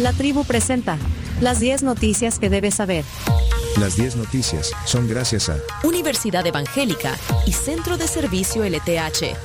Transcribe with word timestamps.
La 0.00 0.14
tribu 0.14 0.44
presenta 0.44 0.96
las 1.42 1.60
10 1.60 1.82
noticias 1.82 2.38
que 2.38 2.48
debes 2.48 2.76
saber. 2.76 3.04
Las 3.78 3.96
10 3.96 4.16
noticias 4.16 4.70
son 4.86 5.06
gracias 5.06 5.50
a 5.50 5.58
Universidad 5.82 6.46
Evangélica 6.46 7.18
y 7.46 7.52
Centro 7.52 7.98
de 7.98 8.08
Servicio 8.08 8.64
LTH. 8.64 9.36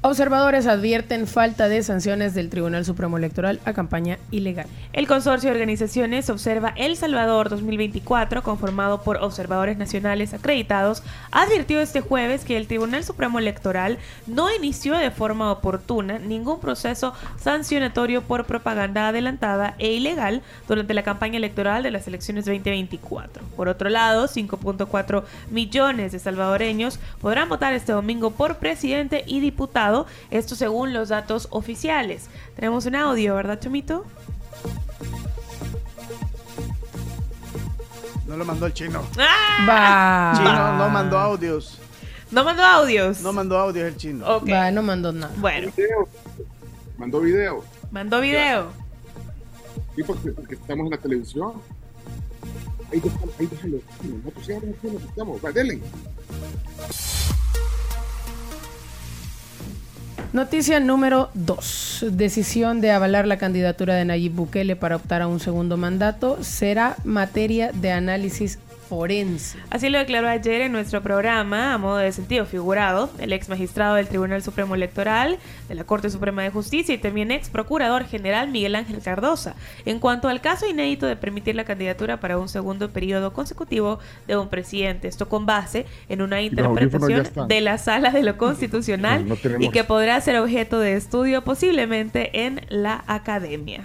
Observadores 0.07 0.67
advierten 0.67 1.27
falta 1.27 1.67
de 1.67 1.83
sanciones 1.83 2.35
del 2.35 2.51
Tribunal 2.51 2.85
Supremo 2.85 3.17
Electoral 3.17 3.59
a 3.65 3.73
campaña 3.73 4.19
ilegal. 4.31 4.67
El 4.93 5.07
consorcio 5.07 5.49
de 5.49 5.55
organizaciones 5.55 6.29
Observa 6.29 6.75
El 6.77 6.99
Salvador 6.99 7.49
2024, 7.49 8.43
conformado 8.43 9.01
por 9.01 9.17
observadores 9.17 9.79
nacionales 9.79 10.35
acreditados, 10.35 11.03
advirtió 11.31 11.81
este 11.81 12.03
jueves 12.03 12.45
que 12.45 12.59
el 12.59 12.67
Tribunal 12.67 13.03
Supremo 13.03 13.39
Electoral 13.39 13.97
no 14.27 14.55
inició 14.55 14.95
de 14.99 15.11
forma 15.11 15.51
oportuna 15.51 16.19
ningún 16.19 16.61
proceso 16.61 17.15
sancionatorio 17.41 18.21
por 18.21 18.45
propaganda 18.45 19.09
adelantada 19.09 19.75
e 19.79 19.93
ilegal 19.93 20.43
durante 20.69 20.93
la 20.93 21.03
campaña 21.03 21.39
electoral 21.39 21.83
de 21.83 21.91
las 21.91 22.07
elecciones 22.07 22.45
2024. 22.45 23.43
Por 23.57 23.69
otro 23.69 23.89
lado, 23.89 24.29
5.4 24.29 25.25
millones 25.51 26.13
de 26.13 26.19
salvadoreños 26.19 27.01
podrán 27.23 27.49
votar 27.49 27.73
este 27.73 27.93
domingo 27.93 28.33
por 28.33 28.59
presidente 28.59 29.25
y 29.27 29.41
diputado 29.41 29.94
esto 30.31 30.55
según 30.57 30.93
los 30.93 31.09
datos 31.09 31.49
oficiales. 31.51 32.29
Tenemos 32.57 32.87
un 32.87 32.97
audio, 32.97 33.35
¿verdad, 33.35 33.61
Chomito? 33.61 34.05
No 38.27 38.37
lo 38.37 38.45
mandó 38.45 38.67
el 38.67 38.73
chino. 38.73 39.03
¡Ah! 39.19 39.67
Va. 39.69 40.39
Chino 40.39 40.79
no 40.79 40.89
mandó 40.89 41.19
audios. 41.19 41.79
No 42.31 42.43
mandó 42.43 42.65
audios. 42.65 43.21
No 43.21 43.33
mandó 43.33 43.59
audios 43.59 43.87
el 43.87 43.97
chino. 43.97 44.27
Ok. 44.37 44.51
Va, 44.51 44.71
no 44.71 44.83
mandó 44.83 45.13
nada. 45.13 45.33
Bueno, 45.37 45.71
video. 45.77 46.09
Mandó 46.99 47.21
video. 47.21 47.65
mandó 47.91 48.21
video. 48.21 48.73
Sí, 49.95 50.03
porque, 50.03 50.31
porque 50.33 50.55
estamos 50.55 50.87
en 50.87 50.91
la 50.91 50.99
televisión. 50.99 51.53
Ahí 52.93 53.01
déjalo, 53.01 53.33
ahí 53.39 53.47
déjalo. 53.47 53.77
Nosotros 54.03 54.47
ya 54.47 54.59
no 54.59 54.93
nos 54.93 55.03
estamos. 55.03 55.45
Va, 55.45 55.53
denle. 55.53 55.81
Noticia 60.35 60.81
número 60.81 61.31
2. 61.35 62.07
Decisión 62.11 62.81
de 62.81 62.91
avalar 62.91 63.25
la 63.25 63.39
candidatura 63.39 63.95
de 63.95 64.05
Nayib 64.05 64.33
Bukele 64.33 64.75
para 64.75 64.97
optar 64.97 65.23
a 65.23 65.29
un 65.29 65.39
segundo 65.39 65.77
mandato 65.77 66.43
será 66.43 66.97
materia 67.05 67.71
de 67.71 67.93
análisis 67.93 68.59
forense. 68.89 69.59
Así 69.71 69.89
lo 69.89 69.99
declaró 69.99 70.29
ayer 70.29 70.61
en 70.63 70.73
nuestro 70.73 71.03
programa, 71.03 71.75
a 71.75 71.79
modo 71.79 71.97
de 71.97 72.13
sentido 72.13 72.47
figurado, 72.47 73.11
el 73.19 73.33
ex 73.33 73.49
magistrado 73.49 73.95
del 73.97 74.09
Tribunal 74.09 74.43
Supremo 74.43 74.75
Electoral, 74.75 75.39
de 75.69 75.75
la 75.75 75.85
Corte 75.85 76.11
Suprema 76.11 76.43
de 76.43 76.51
Justicia 76.51 76.95
y 76.95 76.99
también 76.99 77.31
ex 77.31 77.49
procurador 77.49 78.05
general 78.05 78.49
Miguel 78.49 78.75
Ángel 78.75 79.01
Cardosa, 79.01 79.55
en 79.85 79.99
cuanto 79.99 80.29
al 80.29 80.41
caso 80.41 80.67
inédito 80.69 81.07
de 81.07 81.17
permitir 81.17 81.55
la 81.57 81.65
candidatura 81.65 82.21
para 82.21 82.39
un 82.39 82.49
segundo 82.49 82.91
periodo 82.91 83.33
consecutivo 83.33 83.99
de 84.27 84.37
un 84.37 84.49
presidente. 84.49 85.09
Esto 85.09 85.29
con 85.29 85.47
base 85.47 85.87
en 86.09 86.23
una 86.23 86.41
interpretación 86.43 87.49
de 87.49 87.61
la 87.61 87.79
Sala 87.79 88.11
de 88.11 88.23
lo 88.23 88.37
Constitucional 88.45 89.23
No, 89.23 89.35
no 89.35 89.37
tenemos. 89.41 89.65
y 89.67 89.71
que 89.71 89.85
podrá 89.85 90.21
ser 90.21 90.37
objeto 90.39 90.79
de 90.79 90.95
estudio 90.95 91.43
posiblemente 91.43 92.45
en 92.45 92.61
la 92.69 93.03
academia. 93.07 93.83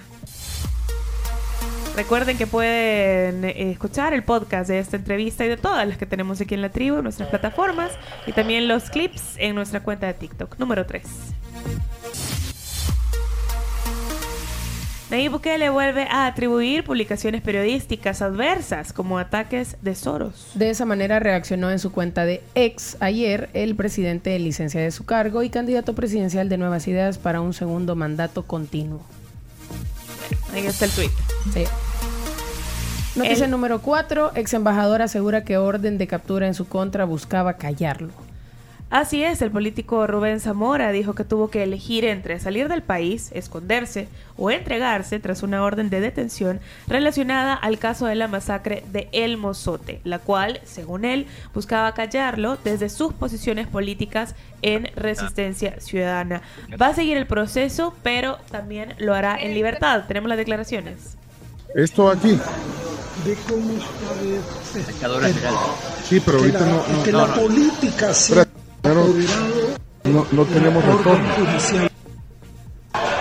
Recuerden 1.95 2.37
que 2.37 2.47
pueden 2.47 3.43
eh, 3.43 3.71
escuchar 3.71 4.13
el 4.13 4.23
podcast 4.23 4.69
de 4.69 4.79
esta 4.79 4.97
entrevista 4.97 5.45
y 5.45 5.49
de 5.49 5.57
todas 5.57 5.87
las 5.87 5.97
que 5.97 6.05
tenemos 6.05 6.39
aquí 6.39 6.55
en 6.55 6.61
la 6.61 6.69
tribu, 6.69 6.97
en 6.97 7.03
nuestras 7.03 7.29
plataformas 7.29 7.91
y 8.25 8.31
también 8.31 8.67
los 8.67 8.89
clips 8.89 9.35
en 9.37 9.55
nuestra 9.55 9.81
cuenta 9.81 10.07
de 10.07 10.13
TikTok. 10.13 10.57
Número 10.57 10.85
3. 10.85 11.03
Nayib 15.09 15.31
Bukele 15.31 15.71
vuelve 15.71 16.03
a 16.03 16.27
atribuir 16.27 16.83
publicaciones 16.83 17.41
periodísticas 17.41 18.21
adversas 18.21 18.93
como 18.93 19.17
ataques 19.17 19.75
de 19.81 19.95
Soros. 19.95 20.51
De 20.53 20.69
esa 20.69 20.85
manera 20.85 21.17
reaccionó 21.19 21.71
en 21.71 21.79
su 21.79 21.91
cuenta 21.91 22.25
de 22.25 22.43
ex 22.53 22.95
ayer 22.99 23.49
el 23.53 23.75
presidente 23.75 24.35
en 24.35 24.43
licencia 24.43 24.79
de 24.79 24.91
su 24.91 25.05
cargo 25.05 25.41
y 25.41 25.49
candidato 25.49 25.95
presidencial 25.95 26.47
de 26.47 26.59
Nuevas 26.59 26.87
Ideas 26.87 27.17
para 27.17 27.41
un 27.41 27.55
segundo 27.55 27.95
mandato 27.95 28.43
continuo. 28.43 29.01
Ahí 30.59 30.67
está 30.67 30.85
el 30.85 30.91
tweet. 30.91 31.09
Sí. 31.53 31.63
Noticia 33.15 33.45
El- 33.45 33.51
número 33.51 33.81
4. 33.81 34.31
Ex 34.35 34.53
embajador 34.53 35.01
asegura 35.01 35.43
que 35.43 35.57
orden 35.57 35.97
de 35.97 36.07
captura 36.07 36.47
en 36.47 36.53
su 36.53 36.67
contra 36.67 37.05
buscaba 37.05 37.53
callarlo. 37.53 38.09
Así 38.91 39.23
es, 39.23 39.39
el 39.43 39.51
político 39.51 40.07
Rubén 40.07 40.39
Zamora 40.39 40.91
dijo 40.91 41.13
que 41.13 41.23
tuvo 41.23 41.51
que 41.51 41.61
elegir 41.61 42.05
entre 42.05 42.39
salir 42.39 42.67
del 42.69 42.81
país, 42.81 43.29
esconderse 43.33 44.07
o 44.35 44.49
entregarse 44.49 45.19
tras 45.19 45.43
una 45.43 45.63
orden 45.63 45.91
de 45.91 45.99
detención 46.01 46.59
relacionada 46.87 47.53
al 47.53 47.77
caso 47.77 48.07
de 48.07 48.15
la 48.15 48.27
masacre 48.27 48.83
de 48.91 49.07
El 49.11 49.37
Mozote, 49.37 50.01
la 50.05 50.17
cual, 50.17 50.59
según 50.63 51.05
él, 51.05 51.27
buscaba 51.53 51.93
callarlo 51.93 52.57
desde 52.63 52.89
sus 52.89 53.13
posiciones 53.13 53.67
políticas 53.67 54.33
en 54.63 54.89
resistencia 54.95 55.79
ciudadana. 55.79 56.41
Va 56.81 56.87
a 56.87 56.95
seguir 56.95 57.15
el 57.17 57.27
proceso, 57.27 57.93
pero 58.01 58.39
también 58.49 58.95
lo 58.97 59.13
hará 59.13 59.37
en 59.39 59.53
libertad. 59.53 60.05
Tenemos 60.07 60.29
las 60.29 60.37
declaraciones. 60.39 61.15
Esto 61.75 62.09
aquí. 62.09 62.29
de 63.25 63.35
cómo 63.47 63.73
está 63.73 64.15
de- 64.23 64.39
Sí, 66.07 66.19
pero 66.25 66.39
ahorita 66.39 66.59
la, 66.61 66.65
no, 66.65 66.83
no, 66.87 67.03
que 67.03 67.11
la 67.11 67.25
política 67.35 68.13
Pero 68.89 69.05
no, 70.05 70.25
no 70.31 70.45
tenemos 70.45 70.83
retorno. 70.83 71.27
judicial. 71.35 71.91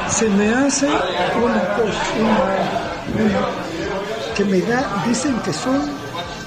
Se 0.09 0.29
me 0.31 0.55
hace 0.55 0.87
una 0.87 1.63
cosa, 1.77 2.03
una- 2.19 3.23
una- 3.23 4.35
que 4.35 4.45
me 4.47 4.61
da, 4.63 5.03
dicen 5.07 5.35
que 5.45 5.53
son, 5.53 5.79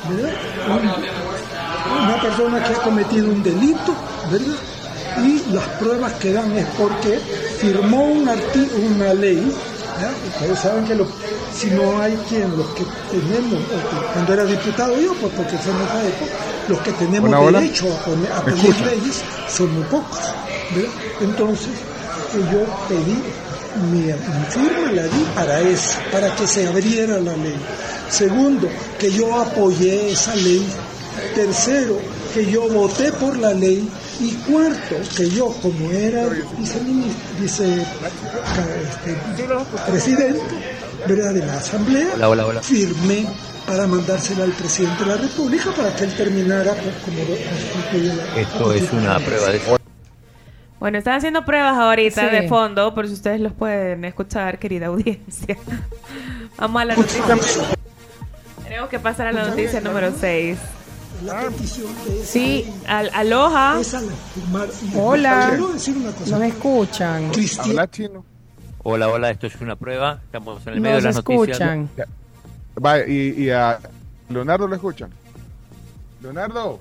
¿verdad? 0.09 0.31
Un- 0.69 2.03
una 2.05 2.19
persona 2.21 2.63
que 2.63 2.73
ha 2.73 2.77
cometido 2.81 3.27
un 3.27 3.43
delito, 3.43 3.93
¿verdad? 4.31 4.55
Y 5.23 5.53
las 5.53 5.67
pruebas 5.79 6.13
que 6.13 6.33
dan 6.33 6.51
es 6.57 6.65
porque 6.79 7.19
firmó 7.59 8.05
una 8.05 9.13
ley, 9.13 9.53
¿ya? 10.01 10.09
Ustedes 10.33 10.59
saben 10.59 10.85
que 10.85 10.95
los- 10.95 11.07
si 11.55 11.69
no 11.69 11.99
hay 12.01 12.15
quien, 12.27 12.57
los 12.57 12.65
que 12.69 12.83
tenemos, 13.11 13.59
cuando 14.13 14.33
era 14.33 14.45
diputado 14.45 14.99
yo, 14.99 15.13
pues 15.13 15.31
porque 15.37 15.57
fue 15.59 15.71
en 15.73 15.81
esa 15.81 16.07
época, 16.07 16.31
los 16.67 16.79
que 16.81 16.91
tenemos 16.93 17.29
Hola, 17.29 17.39
hola. 17.39 17.59
derecho 17.61 17.93
a, 17.93 18.05
poner, 18.05 18.31
a 18.31 18.41
¿Me 18.41 18.51
pedir 18.53 18.69
escucha? 18.69 18.85
leyes 18.91 19.21
son 19.49 19.73
muy 19.73 19.83
pocos, 19.85 20.19
¿verdad? 20.75 20.91
Entonces, 21.21 21.69
que 22.31 22.39
yo 22.39 22.65
pedí 22.87 23.21
mi, 23.91 23.99
mi 23.99 24.45
firma 24.49 24.91
la 24.93 25.03
di 25.03 25.23
para 25.35 25.59
eso, 25.61 25.93
para 26.11 26.33
que 26.35 26.47
se 26.47 26.67
abriera 26.67 27.19
la 27.19 27.35
ley. 27.37 27.55
Segundo, 28.09 28.67
que 28.99 29.11
yo 29.11 29.39
apoyé 29.41 30.11
esa 30.11 30.35
ley. 30.35 30.65
Tercero, 31.35 31.97
que 32.33 32.45
yo 32.49 32.67
voté 32.69 33.11
por 33.13 33.37
la 33.37 33.53
ley. 33.53 33.87
Y 34.19 34.31
cuarto, 34.49 34.95
que 35.17 35.29
yo 35.29 35.47
como 35.61 35.91
era 35.91 36.25
viceministro, 36.57 37.21
vice, 37.39 37.81
este, 37.81 39.17
presidente 39.89 40.41
¿verdad? 41.07 41.33
de 41.33 41.45
la 41.45 41.53
Asamblea, 41.57 42.07
firmé 42.61 43.25
para 43.67 43.87
mandársela 43.87 44.43
al 44.43 44.51
presidente 44.51 45.03
de 45.03 45.09
la 45.11 45.17
República 45.17 45.71
para 45.75 45.95
que 45.95 46.03
él 46.05 46.13
terminara 46.15 46.73
pues, 46.73 46.95
como 47.05 47.17
constituye 47.25 48.13
la 48.13 48.41
Esto 48.41 48.73
es 48.73 48.91
una 48.93 49.19
prueba 49.19 49.47
de 49.49 49.61
Bueno, 50.79 50.97
están 50.97 51.15
haciendo 51.15 51.45
pruebas 51.45 51.77
ahorita 51.77 52.29
Sí. 52.29 52.35
de 52.35 52.47
fondo, 52.47 52.93
por 52.93 53.07
si 53.07 53.13
ustedes 53.13 53.39
los 53.39 53.53
pueden 53.53 54.03
escuchar, 54.05 54.59
querida 54.59 54.87
audiencia. 54.87 55.57
Vamos 56.57 56.81
a 56.81 56.85
la 56.85 56.95
noticia. 56.95 57.23
Tenemos 58.63 58.89
que 58.89 58.99
pasar 58.99 59.27
a 59.27 59.31
la 59.31 59.45
noticia 59.47 59.79
número 59.81 60.11
6. 60.19 60.57
la 61.23 61.41
petición 61.49 61.93
de 62.07 62.25
Sí. 62.25 62.65
Al, 62.87 63.09
aloha. 63.13 63.79
Hola. 64.95 65.57
Nos 65.57 66.41
escuchan. 66.41 67.31
Hola, 68.83 69.09
hola, 69.09 69.29
esto 69.29 69.45
es 69.47 69.61
una 69.61 69.75
prueba. 69.75 70.19
Estamos 70.25 70.65
en 70.65 70.73
el 70.73 70.81
medio 70.81 70.95
Nos 70.95 71.03
de 71.03 71.09
las 71.09 71.15
noticias. 71.23 71.79
Va, 72.83 72.99
y, 73.05 73.33
y 73.37 73.49
a 73.49 73.79
Leonardo 74.29 74.67
lo 74.67 74.75
escuchan. 74.75 75.09
Leonardo. 76.21 76.79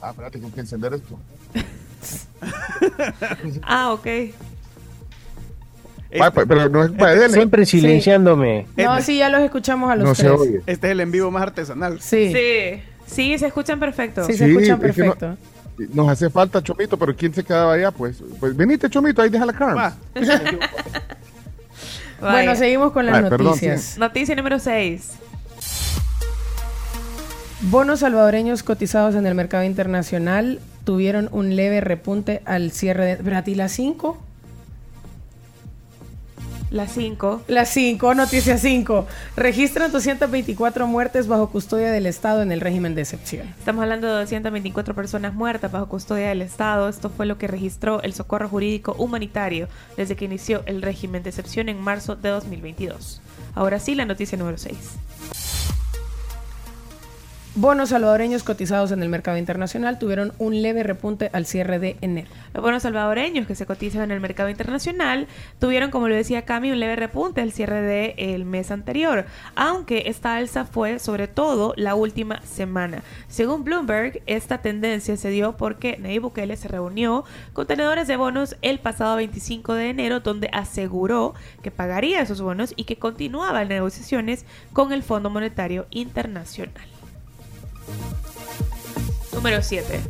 Ah, 0.00 0.10
espérate, 0.10 0.38
tengo 0.38 0.52
que 0.52 0.60
encender 0.60 0.94
esto. 0.94 1.18
Ah, 3.62 3.92
ok. 3.92 4.02
Pe- 4.02 4.34
pero 6.46 6.68
no 6.68 6.84
es 6.84 6.90
para 6.90 7.12
él. 7.14 7.22
¿eh? 7.22 7.28
Siempre 7.30 7.64
silenciándome. 7.64 8.66
No, 8.76 9.00
sí, 9.00 9.18
ya 9.18 9.28
los 9.28 9.40
escuchamos 9.40 9.90
a 9.90 9.96
los 9.96 10.08
No 10.08 10.14
se 10.14 10.24
tres. 10.24 10.40
oye. 10.40 10.62
Este 10.66 10.88
es 10.88 10.92
el 10.92 11.00
en 11.00 11.10
vivo 11.12 11.30
más 11.30 11.42
artesanal. 11.44 12.00
Sí. 12.00 12.32
Sí. 12.32 12.82
Sí, 13.06 13.38
se 13.38 13.46
escuchan 13.46 13.78
perfecto. 13.78 14.24
Sí, 14.24 14.32
se 14.34 14.50
escuchan 14.50 14.84
es 14.84 14.96
que 14.96 15.04
no- 15.04 15.14
perfecto. 15.14 15.36
nos 15.94 16.08
hace 16.08 16.28
falta 16.30 16.60
Chomito, 16.62 16.96
pero 16.98 17.14
¿quién 17.14 17.32
se 17.32 17.44
quedaba 17.44 17.74
allá? 17.74 17.90
Pues, 17.92 18.22
pues 18.40 18.56
venite, 18.56 18.90
Chomito, 18.90 19.22
ahí 19.22 19.30
deja 19.30 19.46
la 19.46 19.52
cara. 19.52 19.94
Vaya. 22.22 22.34
Bueno, 22.34 22.56
seguimos 22.56 22.92
con 22.92 23.04
las 23.06 23.16
Ay, 23.16 23.22
perdón, 23.30 23.46
noticias. 23.48 23.98
Noticia 23.98 24.36
número 24.36 24.58
6. 24.58 25.10
Bonos 27.62 28.00
salvadoreños 28.00 28.62
cotizados 28.62 29.14
en 29.16 29.26
el 29.26 29.34
mercado 29.34 29.64
internacional 29.64 30.60
tuvieron 30.84 31.28
un 31.32 31.56
leve 31.56 31.80
repunte 31.80 32.42
al 32.44 32.70
cierre 32.70 33.04
de... 33.04 33.16
¿Pero 33.16 33.36
a 33.36 33.42
ti 33.42 33.54
las 33.54 33.72
5? 33.72 34.18
Las 36.72 36.92
5. 36.92 37.42
Las 37.48 37.68
5, 37.68 38.14
noticia 38.14 38.56
5. 38.56 39.06
Registran 39.36 39.92
224 39.92 40.86
muertes 40.86 41.28
bajo 41.28 41.50
custodia 41.50 41.92
del 41.92 42.06
Estado 42.06 42.40
en 42.40 42.50
el 42.50 42.62
régimen 42.62 42.94
de 42.94 43.02
excepción. 43.02 43.46
Estamos 43.58 43.82
hablando 43.82 44.06
de 44.06 44.14
224 44.14 44.94
personas 44.94 45.34
muertas 45.34 45.70
bajo 45.70 45.86
custodia 45.86 46.30
del 46.30 46.40
Estado. 46.40 46.88
Esto 46.88 47.10
fue 47.10 47.26
lo 47.26 47.36
que 47.36 47.46
registró 47.46 48.00
el 48.02 48.14
Socorro 48.14 48.48
Jurídico 48.48 48.94
Humanitario 48.96 49.68
desde 49.98 50.16
que 50.16 50.24
inició 50.24 50.62
el 50.64 50.80
régimen 50.80 51.22
de 51.22 51.28
excepción 51.28 51.68
en 51.68 51.78
marzo 51.78 52.16
de 52.16 52.30
2022. 52.30 53.20
Ahora 53.54 53.78
sí, 53.78 53.94
la 53.94 54.06
noticia 54.06 54.38
número 54.38 54.56
6. 54.56 54.74
Bonos 57.54 57.90
salvadoreños 57.90 58.44
cotizados 58.44 58.92
en 58.92 59.02
el 59.02 59.10
mercado 59.10 59.36
internacional 59.36 59.98
tuvieron 59.98 60.32
un 60.38 60.62
leve 60.62 60.82
repunte 60.82 61.28
al 61.34 61.44
cierre 61.44 61.78
de 61.78 61.98
enero. 62.00 62.30
Los 62.54 62.62
bonos 62.62 62.82
salvadoreños 62.82 63.46
que 63.46 63.54
se 63.54 63.66
cotizan 63.66 64.04
en 64.04 64.10
el 64.12 64.20
mercado 64.20 64.48
internacional 64.48 65.28
tuvieron, 65.58 65.90
como 65.90 66.08
lo 66.08 66.14
decía 66.14 66.46
Cami, 66.46 66.70
un 66.70 66.80
leve 66.80 66.96
repunte 66.96 67.42
al 67.42 67.52
cierre 67.52 67.82
del 67.82 68.46
mes 68.46 68.70
anterior, 68.70 69.26
aunque 69.54 70.04
esta 70.06 70.36
alza 70.36 70.64
fue 70.64 70.98
sobre 70.98 71.28
todo 71.28 71.74
la 71.76 71.94
última 71.94 72.40
semana. 72.40 73.02
Según 73.28 73.64
Bloomberg, 73.64 74.22
esta 74.24 74.62
tendencia 74.62 75.18
se 75.18 75.28
dio 75.28 75.58
porque 75.58 75.98
Nayib 75.98 76.22
Bukele 76.22 76.56
se 76.56 76.68
reunió 76.68 77.26
con 77.52 77.66
tenedores 77.66 78.08
de 78.08 78.16
bonos 78.16 78.56
el 78.62 78.78
pasado 78.78 79.16
25 79.16 79.74
de 79.74 79.90
enero, 79.90 80.20
donde 80.20 80.48
aseguró 80.54 81.34
que 81.62 81.70
pagaría 81.70 82.22
esos 82.22 82.40
bonos 82.40 82.72
y 82.76 82.84
que 82.84 82.96
continuaba 82.96 83.60
en 83.60 83.68
negociaciones 83.68 84.46
con 84.72 84.94
el 84.94 85.02
Fondo 85.02 85.28
Monetario 85.28 85.86
Internacional. 85.90 86.91
Número 89.42 89.60
7. 89.60 90.00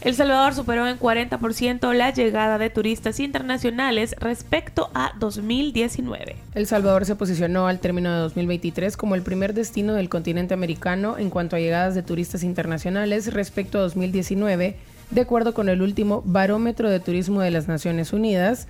El 0.00 0.14
Salvador 0.14 0.54
superó 0.54 0.88
en 0.88 0.98
40% 0.98 1.92
la 1.92 2.10
llegada 2.10 2.56
de 2.56 2.70
turistas 2.70 3.20
internacionales 3.20 4.16
respecto 4.18 4.88
a 4.94 5.12
2019. 5.20 6.36
El 6.54 6.66
Salvador 6.66 7.04
se 7.04 7.16
posicionó 7.16 7.66
al 7.66 7.80
término 7.80 8.10
de 8.14 8.18
2023 8.20 8.96
como 8.96 9.14
el 9.14 9.20
primer 9.20 9.52
destino 9.52 9.92
del 9.92 10.08
continente 10.08 10.54
americano 10.54 11.18
en 11.18 11.28
cuanto 11.28 11.54
a 11.54 11.58
llegadas 11.58 11.94
de 11.94 12.02
turistas 12.02 12.42
internacionales 12.42 13.34
respecto 13.34 13.76
a 13.76 13.82
2019, 13.82 14.78
de 15.10 15.20
acuerdo 15.20 15.52
con 15.52 15.68
el 15.68 15.82
último 15.82 16.22
Barómetro 16.24 16.88
de 16.88 16.98
Turismo 16.98 17.42
de 17.42 17.50
las 17.50 17.68
Naciones 17.68 18.14
Unidas, 18.14 18.68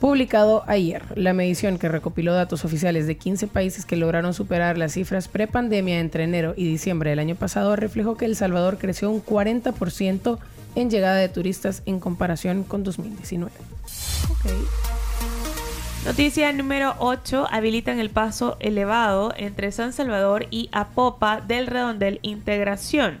publicado 0.00 0.64
ayer. 0.66 1.02
La 1.16 1.32
medición 1.32 1.78
que 1.78 1.88
recopiló 1.88 2.34
datos 2.34 2.64
oficiales 2.64 3.06
de 3.06 3.16
15 3.16 3.46
países 3.48 3.86
que 3.86 3.96
lograron 3.96 4.34
superar 4.34 4.78
las 4.78 4.92
cifras 4.92 5.28
prepandemia 5.28 6.00
entre 6.00 6.24
enero 6.24 6.54
y 6.56 6.64
diciembre 6.64 7.10
del 7.10 7.18
año 7.18 7.34
pasado 7.34 7.76
reflejó 7.76 8.16
que 8.16 8.26
El 8.26 8.36
Salvador 8.36 8.78
creció 8.78 9.10
un 9.10 9.24
40% 9.24 10.38
en 10.74 10.90
llegada 10.90 11.16
de 11.16 11.28
turistas 11.28 11.82
en 11.86 12.00
comparación 12.00 12.62
con 12.62 12.84
2019. 12.84 13.52
Noticia 16.04 16.52
número 16.52 16.94
8. 17.00 17.48
Habilitan 17.50 17.98
el 17.98 18.10
paso 18.10 18.56
elevado 18.60 19.32
entre 19.36 19.72
San 19.72 19.92
Salvador 19.92 20.46
y 20.52 20.68
Apopa 20.70 21.40
del 21.40 21.66
Redondel 21.66 22.20
Integración. 22.22 23.18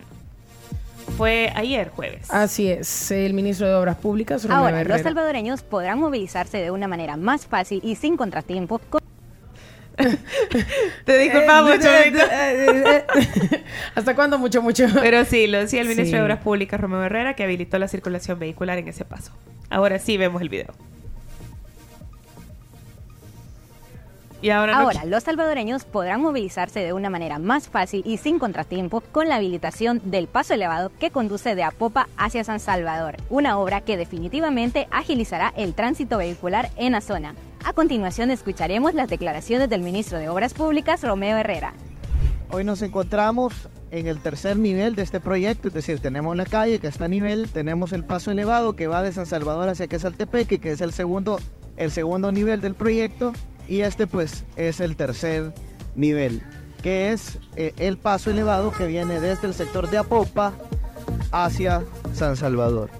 Fue 1.16 1.50
ayer 1.54 1.88
jueves. 1.90 2.30
Así 2.30 2.68
es, 2.70 3.10
el 3.10 3.32
ministro 3.32 3.66
de 3.68 3.74
Obras 3.74 3.96
Públicas, 3.96 4.42
Romeo 4.42 4.58
Ahora, 4.58 4.84
los 4.84 5.00
salvadoreños 5.00 5.62
podrán 5.62 5.98
movilizarse 5.98 6.58
de 6.58 6.70
una 6.70 6.88
manera 6.88 7.16
más 7.16 7.46
fácil 7.46 7.80
y 7.82 7.94
sin 7.96 8.16
contratiempo 8.16 8.78
con 8.90 9.00
Te 11.04 11.18
disculpamos, 11.18 11.70
Chomito. 11.80 12.18
¿Hasta 13.94 14.14
cuándo? 14.14 14.38
Mucho, 14.38 14.60
mucho. 14.60 14.86
Pero 15.00 15.24
sí, 15.24 15.46
lo 15.46 15.58
decía 15.58 15.80
el 15.80 15.88
ministro 15.88 16.10
Sí. 16.10 16.16
de 16.16 16.22
Obras 16.22 16.40
Públicas, 16.40 16.78
Romeo 16.80 17.02
Herrera, 17.04 17.34
que 17.34 17.44
habilitó 17.44 17.78
la 17.78 17.88
circulación 17.88 18.38
vehicular 18.38 18.76
en 18.78 18.88
ese 18.88 19.04
paso. 19.04 19.32
Ahora 19.70 19.98
sí 19.98 20.16
vemos 20.18 20.42
el 20.42 20.48
video. 20.48 20.74
Y 24.42 24.50
ahora, 24.50 24.74
no- 24.74 24.80
Ahora, 24.80 25.04
los 25.06 25.22
salvadoreños 25.24 25.84
podrán 25.84 26.20
movilizarse 26.20 26.80
de 26.80 26.92
una 26.92 27.08
manera 27.10 27.38
más 27.38 27.68
fácil 27.68 28.02
y 28.04 28.18
sin 28.18 28.38
contratiempo 28.38 29.00
con 29.00 29.28
la 29.28 29.36
habilitación 29.36 30.00
del 30.04 30.26
paso 30.28 30.54
elevado 30.54 30.92
que 31.00 31.10
conduce 31.10 31.54
de 31.54 31.62
Apopa 31.62 32.08
hacia 32.18 32.44
San 32.44 32.60
Salvador, 32.60 33.16
una 33.30 33.58
obra 33.58 33.80
que 33.80 33.96
definitivamente 33.96 34.88
agilizará 34.90 35.52
el 35.56 35.74
tránsito 35.74 36.18
vehicular 36.18 36.70
en 36.76 36.92
la 36.92 37.00
zona. 37.00 37.34
A 37.64 37.72
continuación 37.72 38.30
escucharemos 38.30 38.94
las 38.94 39.08
declaraciones 39.08 39.68
del 39.70 39.80
ministro 39.80 40.18
de 40.18 40.28
Obras 40.28 40.52
Públicas, 40.54 41.02
Romeo 41.02 41.36
Herrera. 41.38 41.72
Hoy 42.52 42.62
nos 42.62 42.82
encontramos 42.82 43.68
en 43.90 44.06
el 44.06 44.20
tercer 44.20 44.56
nivel 44.56 44.94
de 44.94 45.02
este 45.02 45.18
proyecto, 45.18 45.68
es 45.68 45.74
decir, 45.74 45.98
tenemos 45.98 46.36
la 46.36 46.44
calle 46.44 46.78
que 46.78 46.86
está 46.86 47.06
a 47.06 47.08
nivel, 47.08 47.48
tenemos 47.50 47.92
el 47.92 48.04
paso 48.04 48.30
elevado 48.30 48.76
que 48.76 48.86
va 48.86 49.02
de 49.02 49.12
San 49.12 49.26
Salvador 49.26 49.68
hacia 49.70 49.88
Quesaltepeque, 49.88 50.58
que 50.60 50.72
es 50.72 50.80
el 50.80 50.92
segundo, 50.92 51.40
el 51.76 51.90
segundo 51.90 52.30
nivel 52.30 52.60
del 52.60 52.74
proyecto, 52.74 53.32
y 53.68 53.80
este 53.80 54.06
pues 54.06 54.44
es 54.56 54.80
el 54.80 54.96
tercer 54.96 55.52
nivel, 55.94 56.42
que 56.82 57.12
es 57.12 57.38
eh, 57.56 57.72
el 57.78 57.96
paso 57.98 58.30
elevado 58.30 58.72
que 58.72 58.86
viene 58.86 59.20
desde 59.20 59.46
el 59.46 59.54
sector 59.54 59.90
de 59.90 59.98
Apopa 59.98 60.52
hacia 61.32 61.82
San 62.14 62.36
Salvador. 62.36 62.90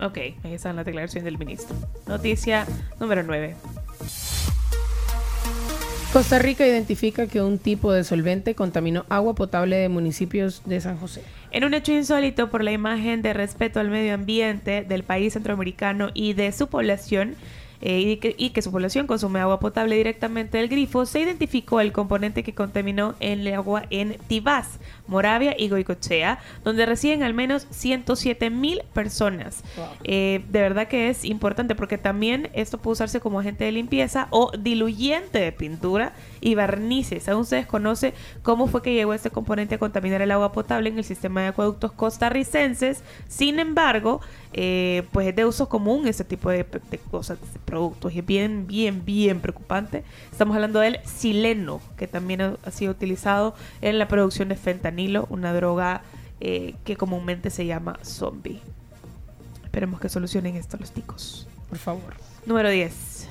Ok, 0.00 0.18
ahí 0.44 0.54
están 0.54 0.76
las 0.76 0.86
declaraciones 0.86 1.24
del 1.24 1.38
ministro. 1.38 1.76
Noticia 2.06 2.66
número 3.00 3.22
9. 3.24 3.56
Costa 6.12 6.38
Rica 6.38 6.66
identifica 6.66 7.26
que 7.26 7.42
un 7.42 7.58
tipo 7.58 7.92
de 7.92 8.02
solvente 8.02 8.54
contaminó 8.54 9.04
agua 9.10 9.34
potable 9.34 9.76
de 9.76 9.90
municipios 9.90 10.62
de 10.64 10.80
San 10.80 10.96
José. 10.96 11.22
En 11.50 11.64
un 11.64 11.74
hecho 11.74 11.92
insólito 11.92 12.48
por 12.48 12.64
la 12.64 12.72
imagen 12.72 13.20
de 13.20 13.34
respeto 13.34 13.78
al 13.78 13.90
medio 13.90 14.14
ambiente 14.14 14.84
del 14.88 15.02
país 15.02 15.34
centroamericano 15.34 16.08
y 16.14 16.32
de 16.32 16.50
su 16.52 16.68
población, 16.68 17.36
eh, 17.80 18.00
y, 18.00 18.16
que, 18.16 18.34
y 18.36 18.50
que 18.50 18.62
su 18.62 18.72
población 18.72 19.06
consume 19.06 19.40
agua 19.40 19.60
potable 19.60 19.96
directamente 19.96 20.58
del 20.58 20.68
grifo, 20.68 21.06
se 21.06 21.20
identificó 21.20 21.80
el 21.80 21.92
componente 21.92 22.42
que 22.42 22.54
contaminó 22.54 23.14
el 23.20 23.46
agua 23.54 23.84
en 23.90 24.16
Tibás, 24.26 24.78
Moravia 25.06 25.54
y 25.58 25.68
Goicochea, 25.68 26.40
donde 26.64 26.86
residen 26.86 27.22
al 27.22 27.34
menos 27.34 27.66
107 27.70 28.50
mil 28.50 28.82
personas. 28.92 29.62
Eh, 30.04 30.44
de 30.48 30.60
verdad 30.60 30.88
que 30.88 31.08
es 31.08 31.24
importante 31.24 31.74
porque 31.74 31.98
también 31.98 32.50
esto 32.52 32.78
puede 32.78 32.94
usarse 32.94 33.20
como 33.20 33.40
agente 33.40 33.64
de 33.64 33.72
limpieza 33.72 34.28
o 34.30 34.50
diluyente 34.56 35.38
de 35.38 35.52
pintura 35.52 36.12
y 36.40 36.54
barnices. 36.54 37.28
Aún 37.28 37.44
se 37.44 37.56
desconoce 37.56 38.14
cómo 38.42 38.66
fue 38.66 38.82
que 38.82 38.94
llegó 38.94 39.14
este 39.14 39.30
componente 39.30 39.76
a 39.76 39.78
contaminar 39.78 40.22
el 40.22 40.30
agua 40.30 40.52
potable 40.52 40.88
en 40.88 40.98
el 40.98 41.04
sistema 41.04 41.42
de 41.42 41.48
acueductos 41.48 41.92
costarricenses. 41.92 43.02
Sin 43.28 43.58
embargo, 43.58 44.20
eh, 44.52 45.04
pues 45.12 45.28
es 45.28 45.36
de 45.36 45.44
uso 45.44 45.68
común 45.68 46.06
este 46.06 46.24
tipo 46.24 46.50
de, 46.50 46.64
de 46.90 46.98
cosas, 46.98 47.38
de 47.40 47.46
productos 47.68 48.14
y 48.14 48.20
es 48.20 48.26
bien, 48.26 48.66
bien, 48.66 49.04
bien 49.04 49.40
preocupante. 49.40 50.02
Estamos 50.32 50.54
hablando 50.54 50.80
del 50.80 50.98
sileno, 51.04 51.80
que 51.98 52.06
también 52.06 52.40
ha, 52.40 52.70
sido 52.70 52.92
utilizado 52.92 53.54
en 53.82 53.98
la 53.98 54.08
producción 54.08 54.48
de 54.48 54.56
fentanilo, 54.56 55.26
una 55.28 55.52
droga 55.52 56.02
eh, 56.40 56.74
que 56.84 56.96
comúnmente 56.96 57.50
se 57.50 57.66
llama 57.66 57.98
zombie. 58.02 58.60
Esperemos 59.64 60.00
que 60.00 60.08
solucionen 60.08 60.56
esto 60.56 60.78
los 60.80 60.92
ticos. 60.92 61.46
Por 61.68 61.78
favor. 61.78 62.14
Número 62.46 62.70
10. 62.70 63.28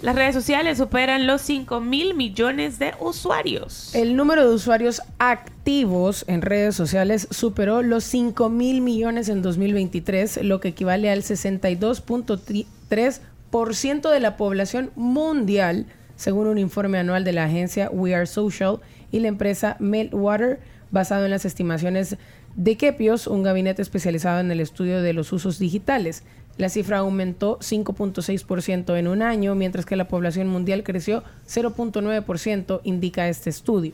Las 0.00 0.14
redes 0.14 0.34
sociales 0.34 0.78
superan 0.78 1.26
los 1.26 1.42
5 1.42 1.80
mil 1.80 2.14
millones 2.14 2.78
de 2.78 2.94
usuarios. 3.00 3.94
El 3.94 4.16
número 4.16 4.48
de 4.48 4.54
usuarios 4.54 5.02
activos 5.18 5.57
en 5.68 6.40
redes 6.40 6.76
sociales 6.76 7.28
superó 7.30 7.82
los 7.82 8.02
5 8.04 8.48
mil 8.48 8.80
millones 8.80 9.28
en 9.28 9.42
2023, 9.42 10.42
lo 10.42 10.60
que 10.60 10.68
equivale 10.68 11.10
al 11.10 11.22
62.3% 11.22 14.10
de 14.10 14.20
la 14.20 14.38
población 14.38 14.90
mundial, 14.96 15.84
según 16.16 16.46
un 16.46 16.56
informe 16.56 16.96
anual 16.96 17.22
de 17.22 17.34
la 17.34 17.44
agencia 17.44 17.90
We 17.90 18.14
Are 18.14 18.24
Social 18.24 18.78
y 19.12 19.20
la 19.20 19.28
empresa 19.28 19.76
Meltwater, 19.78 20.60
basado 20.90 21.26
en 21.26 21.32
las 21.32 21.44
estimaciones 21.44 22.16
de 22.56 22.78
Kepios, 22.78 23.26
un 23.26 23.42
gabinete 23.42 23.82
especializado 23.82 24.40
en 24.40 24.50
el 24.50 24.60
estudio 24.60 25.02
de 25.02 25.12
los 25.12 25.34
usos 25.34 25.58
digitales. 25.58 26.22
La 26.56 26.70
cifra 26.70 27.00
aumentó 27.00 27.58
5.6% 27.58 28.98
en 28.98 29.06
un 29.06 29.20
año, 29.20 29.54
mientras 29.54 29.84
que 29.84 29.96
la 29.96 30.08
población 30.08 30.48
mundial 30.48 30.82
creció 30.82 31.24
0.9%, 31.46 32.80
indica 32.84 33.28
este 33.28 33.50
estudio. 33.50 33.92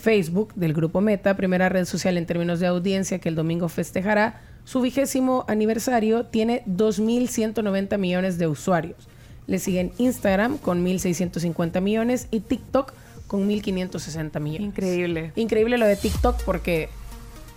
Facebook, 0.00 0.54
del 0.54 0.72
grupo 0.72 1.00
Meta, 1.00 1.36
primera 1.36 1.68
red 1.68 1.84
social 1.84 2.16
en 2.16 2.26
términos 2.26 2.60
de 2.60 2.66
audiencia 2.66 3.18
que 3.18 3.28
el 3.28 3.34
domingo 3.34 3.68
festejará 3.68 4.40
su 4.64 4.80
vigésimo 4.80 5.44
aniversario, 5.48 6.26
tiene 6.26 6.62
2.190 6.66 7.98
millones 7.98 8.38
de 8.38 8.46
usuarios. 8.46 9.08
Le 9.46 9.58
siguen 9.58 9.92
Instagram 9.98 10.58
con 10.58 10.84
1.650 10.84 11.80
millones 11.80 12.28
y 12.30 12.40
TikTok 12.40 12.92
con 13.26 13.48
1.560 13.48 14.40
millones. 14.40 14.68
Increíble. 14.68 15.32
Increíble 15.36 15.78
lo 15.78 15.86
de 15.86 15.96
TikTok 15.96 16.42
porque 16.44 16.88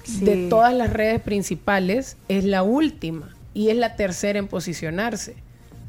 Sí. 0.04 0.26
de 0.26 0.50
todas 0.50 0.74
las 0.74 0.92
redes 0.92 1.22
principales 1.22 2.18
es 2.28 2.44
la 2.44 2.64
última 2.64 3.36
y 3.54 3.70
es 3.70 3.78
la 3.78 3.96
tercera 3.96 4.40
en 4.40 4.48
posicionarse, 4.48 5.36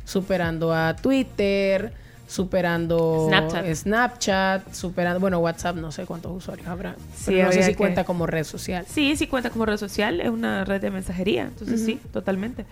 superando 0.05 0.75
a 0.75 0.97
Twitter, 0.97 1.95
superando 2.27 3.27
Snapchat. 3.29 3.75
Snapchat, 3.75 4.73
superando, 4.75 5.21
bueno, 5.21 5.39
WhatsApp 5.39 5.77
no 5.77 5.93
sé 5.93 6.07
cuántos 6.07 6.33
usuarios 6.33 6.67
habrá, 6.69 6.95
Sí, 7.15 7.27
pero 7.27 7.45
no 7.47 7.53
sé 7.53 7.63
si 7.63 7.71
que- 7.73 7.77
cuenta 7.77 8.05
como 8.05 8.27
red 8.27 8.45
social. 8.45 8.85
Sí, 8.89 9.17
sí 9.17 9.27
cuenta 9.27 9.51
como 9.51 9.67
red 9.67 9.77
social, 9.77 10.21
es 10.21 10.29
una 10.31 10.65
red 10.65 10.81
de 10.81 10.91
mensajería, 10.91 11.43
entonces 11.43 11.85
sí, 11.85 12.01
totalmente. 12.13 12.65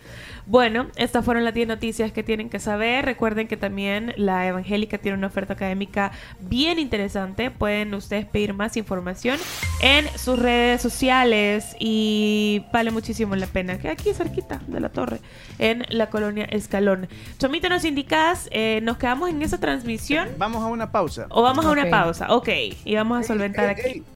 Bueno, 0.46 0.86
estas 0.96 1.24
fueron 1.24 1.44
las 1.44 1.54
10 1.54 1.68
noticias 1.68 2.10
que 2.12 2.22
tienen 2.22 2.48
que 2.48 2.58
saber. 2.58 3.04
Recuerden 3.04 3.46
que 3.46 3.56
también 3.56 4.14
la 4.16 4.46
Evangélica 4.48 4.98
tiene 4.98 5.16
una 5.18 5.28
oferta 5.28 5.52
académica 5.52 6.10
bien 6.40 6.78
interesante. 6.78 7.50
Pueden 7.50 7.94
ustedes 7.94 8.24
pedir 8.26 8.54
más 8.54 8.76
información 8.76 9.38
en 9.82 10.06
sus 10.18 10.38
redes 10.38 10.82
sociales 10.82 11.76
y 11.78 12.64
vale 12.72 12.90
muchísimo 12.90 13.34
la 13.36 13.46
pena. 13.46 13.78
Que 13.78 13.88
aquí 13.88 14.12
cerquita 14.12 14.60
de 14.66 14.80
la 14.80 14.88
torre, 14.90 15.20
en 15.58 15.84
la 15.88 16.08
colonia 16.10 16.44
Escalón. 16.44 17.08
Chomito, 17.38 17.68
¿nos 17.68 17.84
indicas? 17.84 18.48
eh, 18.52 18.80
¿Nos 18.82 18.98
quedamos 18.98 19.30
en 19.30 19.42
esa 19.42 19.58
transmisión? 19.58 20.28
Vamos 20.38 20.62
a 20.62 20.66
una 20.66 20.90
pausa. 20.92 21.26
¿O 21.30 21.42
vamos 21.42 21.64
a 21.64 21.70
una 21.70 21.88
pausa? 21.90 22.26
Ok, 22.34 22.48
y 22.84 22.94
vamos 22.94 23.20
a 23.20 23.22
solventar 23.22 23.68
aquí. 23.68 24.04